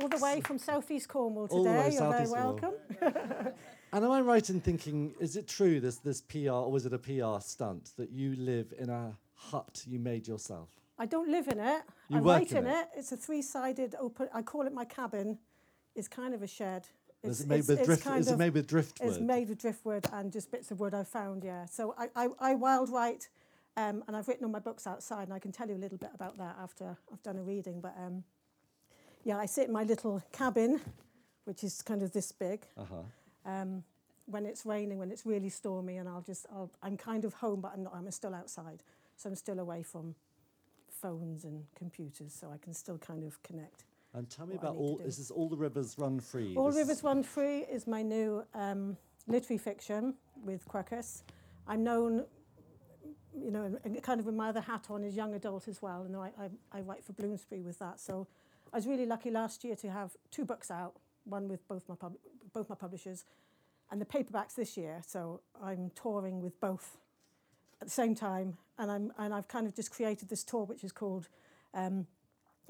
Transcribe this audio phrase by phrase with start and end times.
[0.00, 1.96] all the way from southeast Cornwall All the way today.
[1.96, 2.74] You're very southeast welcome.
[3.92, 6.92] And am I right in thinking, is it true this this PR or was it
[6.92, 10.68] a PR stunt that you live in a hut you made yourself?
[10.98, 11.82] I don't live in it.
[12.08, 12.72] You I work write in in it?
[12.72, 12.88] it.
[12.98, 14.28] It's a three-sided open.
[14.34, 15.38] I call it my cabin.
[15.94, 16.86] It's kind of a shed.
[17.22, 18.04] Is It's, it made it's, with it's drift?
[18.04, 19.08] kind Is it made with driftwood?
[19.08, 21.42] It's made with driftwood and just bits of wood I found.
[21.44, 21.64] Yeah.
[21.64, 23.28] So I, I, I wild write,
[23.76, 25.98] um, and I've written all my books outside, and I can tell you a little
[25.98, 27.80] bit about that after I've done a reading.
[27.80, 28.22] But um,
[29.24, 30.80] yeah, I sit in my little cabin,
[31.44, 32.66] which is kind of this big.
[32.76, 33.02] Uh-huh.
[33.44, 33.82] um,
[34.26, 37.60] when it's raining, when it's really stormy, and I'll just, I'll, I'm kind of home,
[37.62, 38.82] but I'm not, I'm still outside.
[39.16, 40.14] So I'm still away from
[40.90, 43.84] phones and computers, so I can still kind of connect.
[44.14, 45.00] And tell me about all.
[45.04, 46.54] Is this all the rivers run free?
[46.56, 48.96] All This Rivers Run Free is my new um,
[49.26, 51.22] literary fiction with Quercus.
[51.66, 52.24] I'm known,
[53.36, 56.16] you know, kind of with my other hat on as young adult as well, and
[56.16, 58.00] I, I, I write for Bloomsbury with that.
[58.00, 58.26] So
[58.72, 61.94] I was really lucky last year to have two books out, one with both my,
[61.94, 62.18] pub-
[62.52, 63.24] both my publishers,
[63.90, 65.02] and the paperbacks this year.
[65.06, 66.98] So I'm touring with both
[67.80, 70.84] at the same time, and, I'm, and I've kind of just created this tour which
[70.84, 71.28] is called
[71.74, 72.06] um,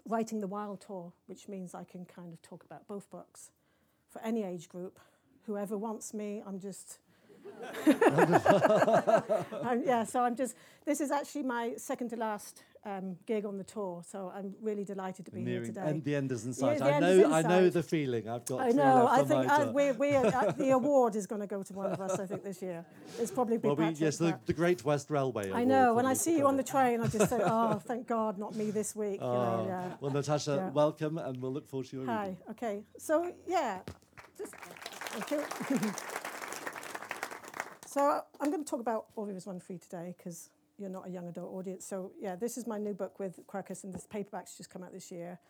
[0.06, 3.50] Writing the Wild Tour, which means I can kind of talk about both books
[4.08, 4.98] for any age group.
[5.46, 6.98] Whoever wants me, I'm just.
[9.84, 10.54] Yeah, so I'm just.
[10.84, 14.84] This is actually my second to last um, gig on the tour, so I'm really
[14.84, 15.82] delighted to be here today.
[15.84, 16.78] and the end is in sight.
[16.78, 17.32] the I know.
[17.32, 18.28] I know the feeling.
[18.28, 18.60] I've got.
[18.60, 19.06] I know.
[19.10, 22.00] I think uh, we're, we're, uh, the award is going to go to one of
[22.00, 22.18] us.
[22.18, 22.84] I think this year.
[23.18, 25.52] It's probably Big Well, we, yes, the, the Great West Railway.
[25.52, 25.94] I know.
[25.94, 28.70] When I see you on the train, I just say, "Oh, thank God, not me
[28.70, 29.92] this week." You know, Oh, yeah.
[30.00, 30.70] Well, Natasha, Yeah.
[30.70, 32.36] welcome, and we'll look forward to your reading.
[32.46, 32.50] Hi.
[32.52, 32.82] Okay.
[32.98, 33.80] So yeah,
[34.38, 35.92] just thank you.
[37.98, 41.10] So I'm going to talk about All Rivers Run Free today because you're not a
[41.10, 41.84] young adult audience.
[41.84, 44.92] So yeah, this is my new book with Quercus, and this paperback's just come out
[44.92, 45.40] this year.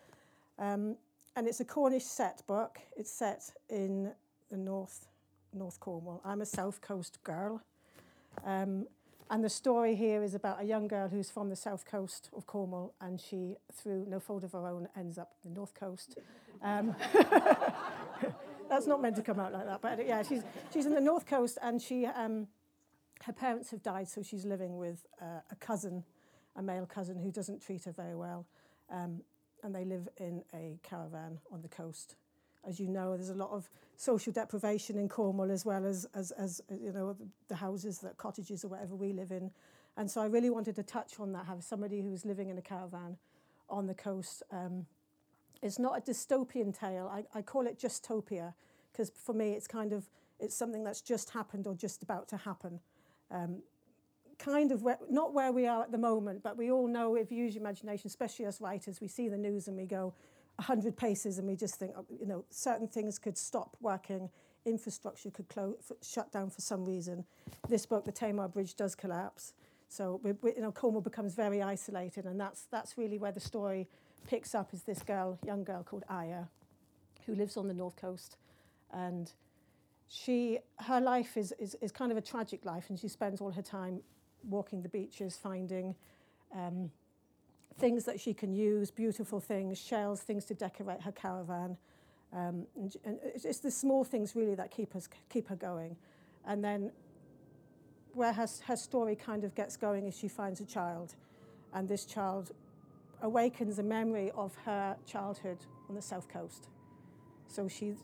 [0.58, 0.96] Um,
[1.36, 2.78] and it's a Cornish set book.
[2.96, 4.12] It's set in
[4.50, 5.08] the north,
[5.52, 6.22] North Cornwall.
[6.24, 7.60] I'm a South Coast girl.
[8.47, 8.86] Um,
[9.30, 12.47] and the story here is about a young girl who's from the south coast of
[12.47, 16.16] Cornwall, and she, through no fault of her own, ends up the north coast.
[16.62, 16.97] Um,
[18.68, 19.80] That's not meant to come out like that.
[19.80, 20.42] But yeah, she's
[20.72, 22.48] she's in the north coast, and she um,
[23.24, 26.04] her parents have died, so she's living with uh, a cousin,
[26.56, 28.46] a male cousin who doesn't treat her very well,
[28.90, 29.22] um,
[29.62, 32.16] and they live in a caravan on the coast.
[32.66, 36.30] As you know, there's a lot of social deprivation in Cornwall, as well as as
[36.32, 37.16] as you know
[37.48, 39.50] the houses, the cottages, or whatever we live in.
[39.96, 42.62] And so I really wanted to touch on that, have somebody who's living in a
[42.62, 43.16] caravan
[43.68, 44.44] on the coast.
[44.52, 44.86] Um,
[45.62, 47.10] it's not a dystopian tale.
[47.12, 48.54] I, I call it justopia
[48.92, 50.08] because for me it's kind of,
[50.41, 52.80] it's something that's just happened or just about to happen.
[53.30, 53.62] Um,
[54.38, 57.30] kind of where, not where we are at the moment, but we all know if
[57.30, 60.14] you use your imagination, especially as writers, we see the news and we go
[60.58, 64.30] a 100 paces and we just think, oh, you know, certain things could stop working,
[64.64, 65.47] infrastructure could
[66.02, 67.24] shut down for some reason.
[67.68, 69.54] This book, The Tamar Bridge, does collapse.
[69.88, 73.41] So, we, we, you know, Cornwall becomes very isolated, and that's, that's really where the
[73.41, 73.88] story
[74.26, 76.44] picks up is this girl, young girl called Aya,
[77.26, 78.36] who lives on the north coast.
[78.92, 79.30] And
[80.08, 83.50] she, her life is, is, is kind of a tragic life, and she spends all
[83.50, 84.00] her time
[84.48, 85.94] walking the beaches, finding
[86.54, 86.90] um,
[87.78, 91.76] things that she can use, beautiful things, shells, things to decorate her caravan.
[92.32, 95.96] Um, and, and it's the small things really that keep us keep her going.
[96.46, 96.90] And then
[98.14, 101.14] where her, her story kind of gets going is she finds a child,
[101.72, 102.52] and this child
[103.22, 105.58] awakens a memory of her childhood
[105.88, 106.68] on the south coast.
[107.48, 107.96] So she's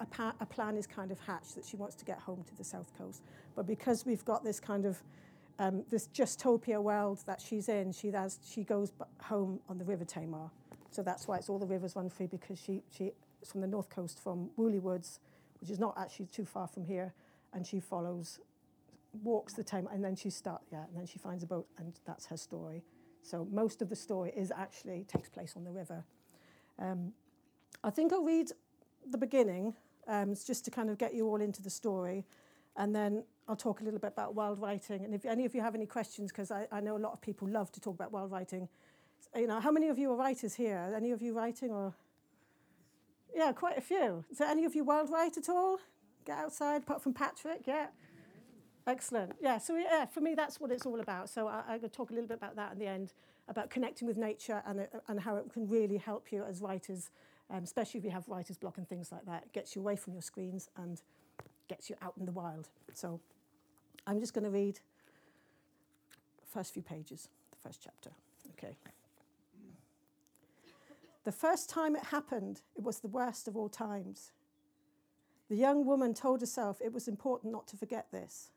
[0.00, 2.56] a, pa- a plan is kind of hatched that she wants to get home to
[2.56, 3.22] the south coast.
[3.56, 5.02] But because we've got this kind of
[5.58, 9.84] um, this dystopia world that she's in, she has, she goes b- home on the
[9.84, 10.50] River Tamar.
[10.90, 13.66] So that's why it's all the rivers run free because she she is from the
[13.68, 15.20] north coast from Woolly Woods,
[15.60, 17.14] which is not actually too far from here,
[17.52, 18.40] and she follows
[19.22, 21.92] walks the Tamar and then she starts yeah and then she finds a boat and
[22.04, 22.82] that's her story.
[23.24, 26.04] So most of the story is actually takes place on the river.
[26.78, 27.12] Um,
[27.82, 28.52] I think I'll read
[29.10, 29.74] the beginning,
[30.06, 32.24] um, just to kind of get you all into the story,
[32.76, 35.04] and then I'll talk a little bit about wild writing.
[35.04, 37.20] And if any of you have any questions, because I, I know a lot of
[37.20, 38.68] people love to talk about wild writing.
[39.34, 40.92] You know, how many of you are writers here?
[40.94, 41.94] Any of you writing or?
[43.34, 44.24] Yeah, quite a few.
[44.32, 45.78] So any of you wild write at all?
[46.24, 47.86] Get outside, apart from Patrick, yeah.
[48.86, 49.32] Excellent.
[49.40, 51.30] Yeah, so yeah, for me, that's what it's all about.
[51.30, 53.14] So I, I'm going to talk a little bit about that at the end,
[53.48, 57.10] about connecting with nature and, uh, and how it can really help you as writers,
[57.50, 59.44] um, especially if you have writer's block and things like that.
[59.44, 61.00] It gets you away from your screens and
[61.68, 62.68] gets you out in the wild.
[62.92, 63.20] So
[64.06, 64.80] I'm just going to read
[66.40, 68.10] the first few pages, the first chapter.
[68.58, 68.76] Okay.
[71.24, 74.32] The first time it happened, it was the worst of all times.
[75.48, 78.50] The young woman told herself it was important not to forget this.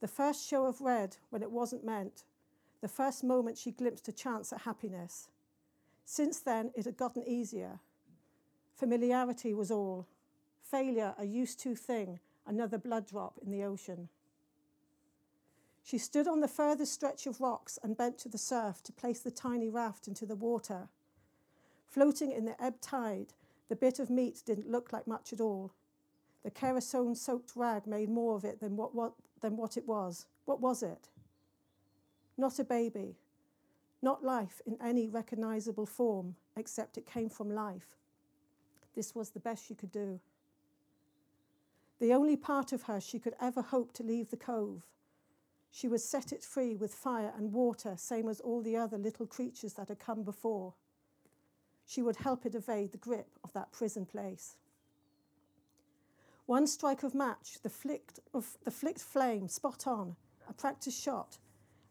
[0.00, 2.24] The first show of red when it wasn't meant,
[2.80, 5.28] the first moment she glimpsed a chance at happiness.
[6.04, 7.80] Since then, it had gotten easier.
[8.74, 10.06] Familiarity was all.
[10.62, 14.08] Failure, a used to thing, another blood drop in the ocean.
[15.82, 19.20] She stood on the furthest stretch of rocks and bent to the surf to place
[19.20, 20.88] the tiny raft into the water.
[21.86, 23.34] Floating in the ebb tide,
[23.68, 25.72] the bit of meat didn't look like much at all.
[26.42, 30.26] The kerosene soaked rag made more of it than what, what, than what it was.
[30.44, 31.08] What was it?
[32.36, 33.16] Not a baby,
[34.02, 37.96] not life in any recognizable form, except it came from life.
[38.94, 40.20] This was the best she could do.
[42.00, 44.82] The only part of her she could ever hope to leave the cove.
[45.70, 49.26] She would set it free with fire and water, same as all the other little
[49.26, 50.74] creatures that had come before.
[51.86, 54.56] She would help it evade the grip of that prison place.
[56.50, 60.16] One strike of match, the flicked, of, the flicked flame, spot on,
[60.48, 61.38] a practice shot,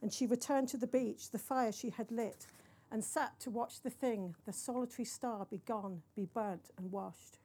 [0.01, 2.45] and she returned to the beach, the fire she had lit,
[2.91, 7.39] and sat to watch the thing, the solitary star, be gone, be burnt and washed.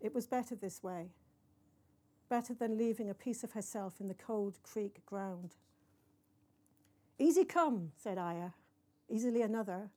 [0.00, 1.08] It was better this way,
[2.28, 5.56] better than leaving a piece of herself in the cold creek ground.
[7.18, 8.50] Easy come, said Aya,
[9.10, 9.90] easily another.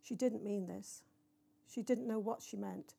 [0.00, 1.02] She didn't mean this.
[1.68, 2.94] She didn't know what she meant.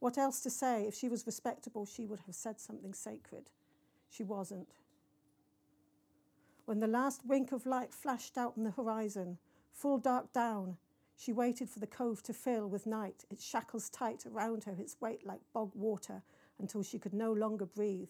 [0.00, 0.86] What else to say?
[0.86, 3.50] If she was respectable, she would have said something sacred.
[4.08, 4.74] She wasn't.
[6.64, 9.38] When the last wink of light flashed out on the horizon,
[9.72, 10.78] full dark down,
[11.16, 14.96] she waited for the cove to fill with night, its shackles tight around her, its
[15.00, 16.22] weight like bog water,
[16.58, 18.08] until she could no longer breathe.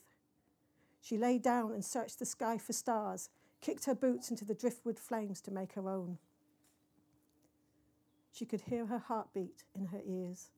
[1.01, 4.99] She lay down and searched the sky for stars, kicked her boots into the driftwood
[4.99, 6.19] flames to make her own.
[8.33, 10.51] She could hear her heartbeat in her ears.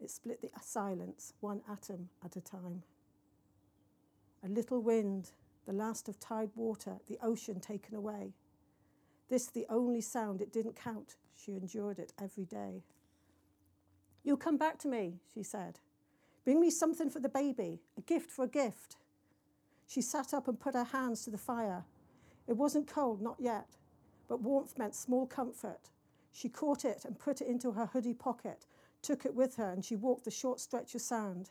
[0.00, 2.82] It split the silence, one atom at a time.
[4.44, 5.32] A little wind,
[5.66, 8.32] the last of tide water, the ocean taken away.
[9.28, 11.16] This the only sound it didn't count.
[11.34, 12.82] She endured it every day.
[14.24, 15.80] You'll come back to me, she said.
[16.44, 18.96] Bring me something for the baby, a gift for a gift.
[19.86, 21.84] She sat up and put her hands to the fire.
[22.46, 23.76] It wasn't cold, not yet,
[24.28, 25.90] but warmth meant small comfort.
[26.32, 28.64] She caught it and put it into her hoodie pocket
[29.02, 31.50] took it with her, and she walked the short stretch of sand.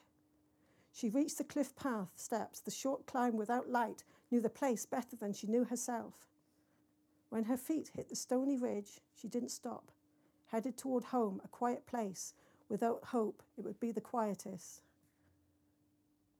[0.91, 5.15] She reached the cliff path steps, the short climb without light, knew the place better
[5.15, 6.27] than she knew herself.
[7.29, 9.91] When her feet hit the stony ridge, she didn't stop,
[10.47, 12.33] headed toward home, a quiet place.
[12.69, 14.81] Without hope, it would be the quietest.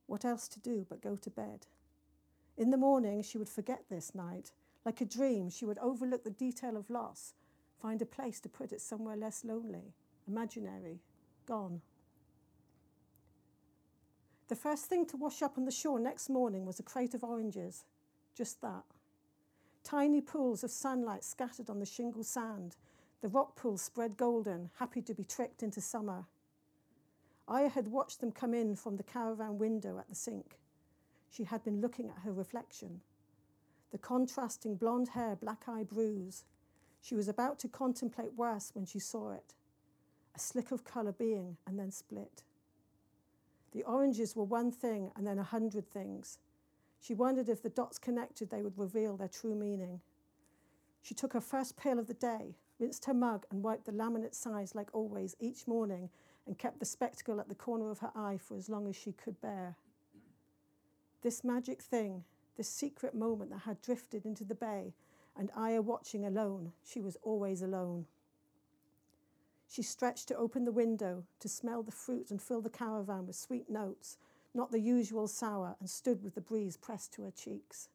[0.07, 1.68] What else to do but go to bed?
[2.57, 4.51] In the morning, she would forget this night.
[4.86, 7.33] Like a dream, she would overlook the detail of loss,
[7.80, 9.94] find a place to put it somewhere less lonely
[10.27, 11.00] imaginary,
[11.45, 11.81] gone.
[14.47, 17.24] The first thing to wash up on the shore next morning was a crate of
[17.24, 17.83] oranges,
[18.35, 18.83] just that.
[19.83, 22.75] Tiny pools of sunlight scattered on the shingle sand,
[23.21, 26.25] the rock pools spread golden, happy to be tricked into summer.
[27.47, 30.59] Aya had watched them come in from the caravan window at the sink.
[31.30, 33.01] She had been looking at her reflection.
[33.91, 36.44] The contrasting blonde hair, black eye bruise.
[37.01, 39.53] She was about to contemplate worse when she saw it
[40.37, 42.44] a slick of colour being, and then split.
[43.71, 46.37] The oranges were one thing and then a hundred things.
[47.01, 49.99] She wondered if the dots connected, they would reveal their true meaning.
[51.01, 54.35] She took her first pill of the day, rinsed her mug, and wiped the laminate
[54.35, 56.09] sides like always each morning,
[56.45, 59.13] and kept the spectacle at the corner of her eye for as long as she
[59.13, 59.75] could bear.
[61.23, 62.23] This magic thing,
[62.57, 64.94] this secret moment that had drifted into the bay,
[65.35, 68.06] and Aya watching alone, she was always alone.
[69.68, 73.36] She stretched to open the window, to smell the fruit and fill the caravan with
[73.36, 74.18] sweet notes,
[74.54, 77.90] not the usual sour, and stood with the breeze pressed to her cheeks.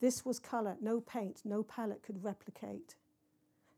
[0.00, 2.96] This was colour no paint, no palette could replicate.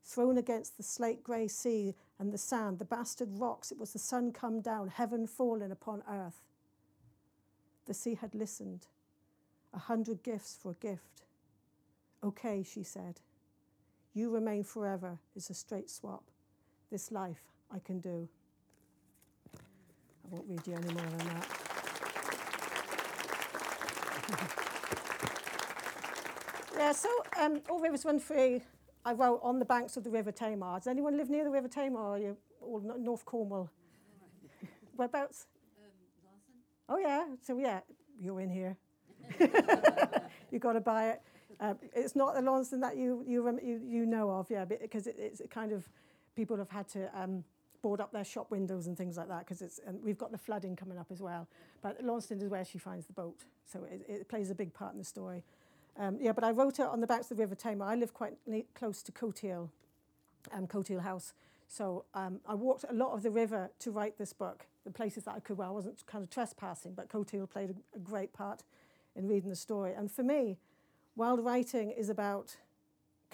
[0.03, 3.99] Thrown against the slate grey sea and the sand, the bastard rocks, it was the
[3.99, 6.41] sun come down, heaven fallen upon earth.
[7.87, 8.87] The sea had listened.
[9.73, 11.23] A hundred gifts for a gift.
[12.23, 13.21] Okay, she said.
[14.13, 16.25] You remain forever is a straight swap
[16.95, 17.43] this life
[17.75, 18.29] I can do.
[19.53, 19.59] I
[20.31, 21.47] won't read you any more than that.
[26.79, 27.09] yeah, so
[27.41, 28.63] um, All Rivers Run Free,
[29.05, 30.79] I wrote on the banks of the River Tamar.
[30.79, 33.69] Does anyone live near the River Tamar or are you all North Cornwall?
[34.97, 35.49] Whereabouts?
[35.77, 35.91] Um,
[36.91, 37.25] oh, yeah.
[37.43, 37.81] So, yeah,
[38.21, 38.77] you're in here.
[40.53, 41.23] You've got to buy it.
[41.59, 45.17] Uh, it's not the Launceston that you, you, you, you know of, yeah, because it,
[45.19, 45.89] it's kind of
[46.35, 47.45] people have had to um,
[47.83, 50.39] board up their shop windows and things like that because it's and we've got the
[50.39, 51.47] flooding coming up as well.
[51.83, 54.93] But Launceston is where she finds the boat, so it, it plays a big part
[54.93, 55.45] in the story.
[55.97, 57.87] Um, yeah, but I wrote it on the banks of the River Tamar.
[57.87, 58.35] I live quite
[58.75, 59.69] close to Cotehill,
[60.53, 61.35] um, Cotehill House.
[61.69, 65.25] So um, I walked a lot of the river to write this book, the places
[65.25, 68.33] that I could, well, I wasn't kind of trespassing, but Cotehill played a, a great
[68.33, 68.63] part
[69.17, 69.93] in reading the story.
[69.93, 70.59] And for me,
[71.15, 72.57] while writing is about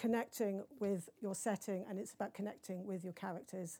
[0.00, 3.78] connecting with your setting and it's about connecting with your characters.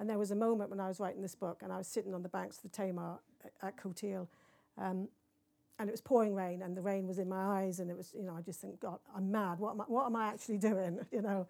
[0.00, 2.12] And there was a moment when I was writing this book and I was sitting
[2.12, 3.20] on the banks of the Tamar
[3.62, 4.26] at Cotehele
[4.76, 5.06] um,
[5.78, 8.12] and it was pouring rain and the rain was in my eyes and it was,
[8.16, 9.60] you know, I just think, God, I'm mad.
[9.60, 11.46] What am I, what am I actually doing, you know?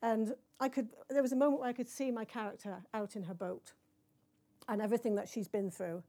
[0.00, 3.24] And I could, there was a moment where I could see my character out in
[3.24, 3.72] her boat
[4.68, 6.02] and everything that she's been through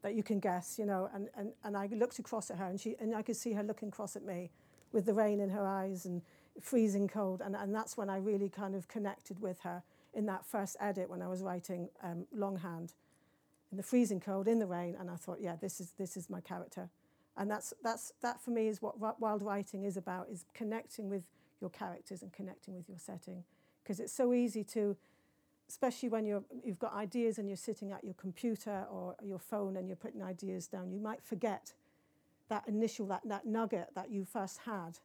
[0.00, 2.80] that you can guess, you know, and, and, and I looked across at her and,
[2.80, 4.50] she, and I could see her looking across at me
[4.92, 6.22] with the rain in her eyes and
[6.60, 7.42] freezing cold.
[7.44, 9.82] And, and that's when I really kind of connected with her
[10.12, 12.94] in that first edit when I was writing um, longhand.
[13.72, 16.30] In the freezing cold, in the rain, and I thought, yeah, this is this is
[16.30, 16.90] my character,
[17.36, 21.24] and that's that's that for me is what wild writing is about: is connecting with
[21.60, 23.42] your characters and connecting with your setting,
[23.82, 24.96] because it's so easy to,
[25.68, 29.76] especially when you're you've got ideas and you're sitting at your computer or your phone
[29.76, 31.72] and you're putting ideas down, you might forget
[32.48, 35.00] that initial that that nugget that you first had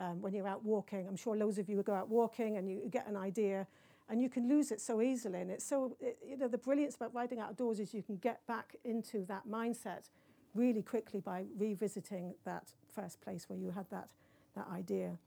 [0.00, 1.06] um, when you're out walking.
[1.08, 3.66] I'm sure loads of you would go out walking and you get an idea
[4.08, 5.40] and you can lose it so easily.
[5.40, 8.46] And it's so, it, you know, the brilliance about writing outdoors is you can get
[8.46, 10.08] back into that mindset
[10.54, 14.08] really quickly by revisiting that first place where you had that,
[14.56, 15.18] that idea.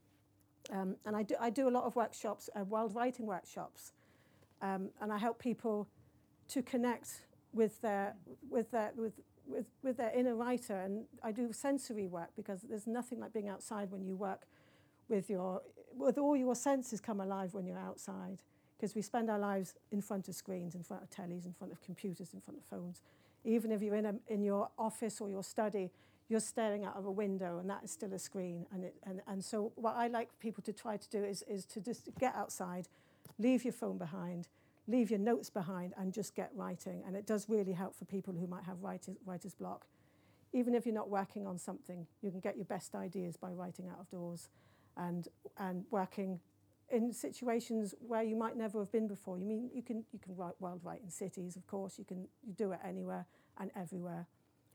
[0.70, 3.92] Um, and I do, I do a lot of workshops, uh, wild writing workshops,
[4.60, 5.88] um, and I help people
[6.48, 8.14] to connect with their,
[8.48, 9.12] with, their, with,
[9.46, 10.78] with, with their inner writer.
[10.78, 14.46] And I do sensory work because there's nothing like being outside when you work
[15.08, 15.62] with your
[15.96, 18.40] with all your senses come alive when you're outside
[18.76, 21.72] because we spend our lives in front of screens, in front of tellies, in front
[21.72, 23.00] of computers, in front of phones.
[23.44, 25.90] Even if you're in a, in your office or your study,
[26.28, 29.20] you're staring out of a window and that is still a screen and it, and
[29.28, 32.34] and so what I like people to try to do is is to just get
[32.34, 32.88] outside,
[33.38, 34.48] leave your phone behind,
[34.88, 38.34] leave your notes behind and just get writing and it does really help for people
[38.34, 39.86] who might have writer's, writer's block.
[40.54, 43.88] Even if you're not working on something, you can get your best ideas by writing
[43.88, 44.48] out of doors.
[44.96, 46.40] And, and working
[46.92, 49.38] in situations where you might never have been before.
[49.38, 51.98] You mean you can you can write wild write in cities, of course.
[51.98, 53.26] You can you do it anywhere
[53.58, 54.26] and everywhere,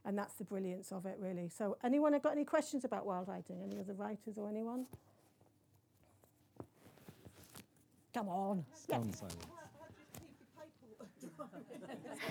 [0.03, 1.47] and that's the brilliance of it, really.
[1.50, 3.62] So, anyone have got any questions about wild writing?
[3.63, 4.88] Any other writers or anyone?
[8.13, 8.65] Come on.
[8.74, 9.21] Silence.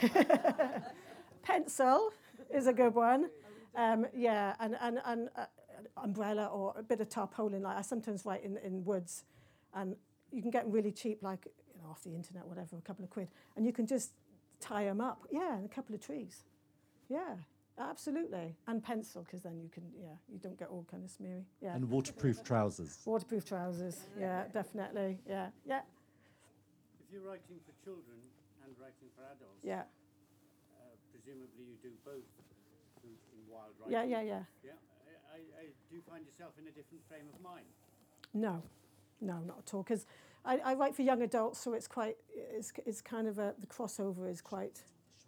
[1.42, 2.12] Pencil
[2.52, 3.30] is a good one.
[3.76, 5.28] Um, yeah, and and and.
[5.36, 5.44] Uh,
[5.96, 9.24] umbrella or a bit of tarpaulin like I sometimes write in, in woods
[9.74, 9.96] and
[10.32, 13.04] you can get them really cheap, like you know, off the internet, whatever, a couple
[13.04, 14.12] of quid, and you can just
[14.60, 15.26] tie them up.
[15.30, 16.44] Yeah, and a couple of trees.
[17.08, 17.36] Yeah,
[17.78, 21.44] absolutely, and pencil because then you can, yeah, you don't get all kind of smeary.
[21.62, 21.74] Yeah.
[21.74, 22.98] And waterproof trousers.
[23.04, 24.00] Waterproof trousers.
[24.18, 25.18] Yeah, definitely.
[25.28, 25.80] Yeah, yeah.
[27.00, 28.18] If you're writing for children
[28.64, 29.82] and writing for adults, yeah,
[30.74, 32.26] uh, presumably you do both
[33.04, 33.12] in
[33.48, 34.10] wild writing.
[34.10, 34.42] Yeah, yeah, yeah.
[34.64, 34.72] Yeah.
[35.36, 37.66] I, I, do find yourself in a different frame of mind?
[38.32, 38.62] No,
[39.20, 39.82] no, not at all.
[39.82, 40.06] Because
[40.44, 43.66] I, I, write for young adults, so it's quite, it's, it's kind of a, the
[43.66, 44.82] crossover is quite,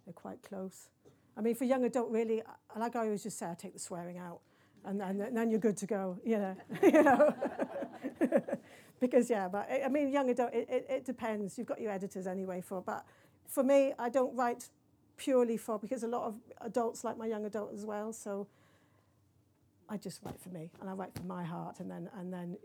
[0.05, 0.89] they're quite close.
[1.37, 2.41] I mean, for young adult, really,
[2.75, 4.39] like I always just say, I take the swearing out,
[4.83, 6.17] and then, and then you're good to go.
[6.25, 7.33] You know, you know.
[8.99, 11.57] because yeah, but I mean, young adult, it, it, it depends.
[11.57, 13.05] You've got your editors anyway for, but
[13.47, 14.69] for me, I don't write
[15.17, 18.11] purely for because a lot of adults like my young adult as well.
[18.11, 18.47] So
[19.89, 22.57] I just write for me, and I write for my heart, and then and then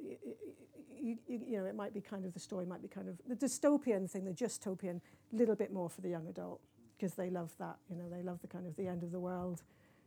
[1.04, 3.18] you, you, you, know, it might be kind of the story might be kind of
[3.28, 5.00] the dystopian thing, the dystopian,
[5.32, 6.60] little bit more for the young adult
[6.96, 7.76] because they love that.
[7.90, 9.62] You know, they love the kind of the end of the world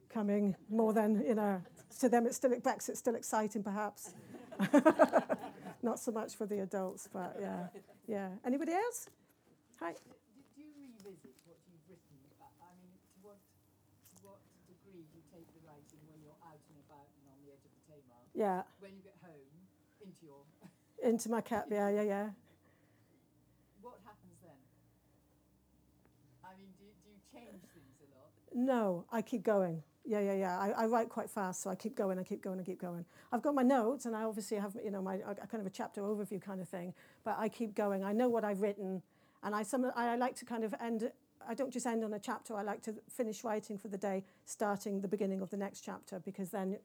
[0.09, 1.61] coming more than you know.
[1.99, 4.13] To them, it's still Brexit's still exciting, perhaps.
[5.83, 7.67] Not so much for the adults, but yeah,
[8.07, 8.29] yeah.
[8.45, 9.07] Anybody else?
[9.79, 9.93] Hi.
[9.93, 12.17] Do you revisit what you've written?
[12.41, 16.59] I mean, to what, to what degree do you take the writing when you're out
[16.59, 18.26] and about and on the edge of the Tamar?
[18.37, 18.61] Yeah.
[18.79, 19.33] When you get home,
[19.99, 20.45] into your
[21.03, 21.65] into my cap.
[21.71, 22.29] Yeah, yeah, yeah.
[23.81, 24.51] What happens then?
[26.45, 28.29] I mean, do, do you change things a lot?
[28.53, 29.81] No, I keep going.
[30.05, 30.59] Yeah, yeah, yeah.
[30.59, 33.05] I, I write quite fast, so I keep going, I keep going, I keep going.
[33.31, 36.01] I've got my notes, and I obviously have, you know, my kind of a chapter
[36.01, 36.93] overview kind of thing.
[37.25, 38.03] But I keep going.
[38.03, 39.01] I know what I've written,
[39.41, 41.11] and I some I like to kind of end.
[41.49, 42.55] I don't just end on a chapter.
[42.55, 46.19] I like to finish writing for the day, starting the beginning of the next chapter,
[46.19, 46.77] because then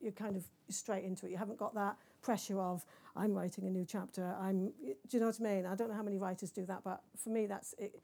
[0.00, 1.30] you're kind of straight into it.
[1.30, 2.84] You haven't got that pressure of
[3.16, 4.34] I'm writing a new chapter.
[4.40, 5.66] I'm, do you know what I mean?
[5.66, 8.00] I don't know how many writers do that, but for me, that's it.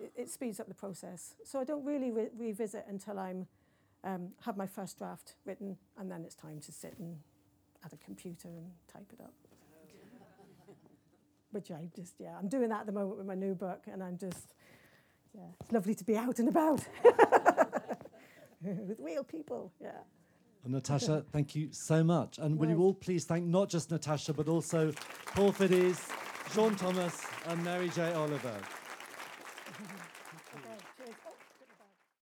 [0.00, 1.34] It, it speeds up the process.
[1.44, 3.46] So I don't really re- revisit until I'm
[4.04, 7.16] um, have my first draft written, and then it's time to sit and
[7.84, 9.32] at a computer and type it up.
[11.50, 14.02] Which I just, yeah, I'm doing that at the moment with my new book, and
[14.02, 14.54] I'm just,
[15.34, 16.84] yeah, it's lovely to be out and about
[18.62, 19.98] with real people, yeah.
[20.66, 22.38] Natasha, thank you so much.
[22.38, 24.92] And will you all please thank not just Natasha, but also
[25.34, 26.00] Paul Fiddies,
[26.52, 28.12] Sean Thomas, and Mary J.
[28.12, 28.54] Oliver.